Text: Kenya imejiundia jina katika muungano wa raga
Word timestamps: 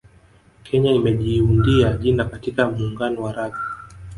Kenya 0.63 0.91
imejiundia 0.93 1.93
jina 1.97 2.25
katika 2.25 2.69
muungano 2.71 3.21
wa 3.21 3.31
raga 3.33 3.57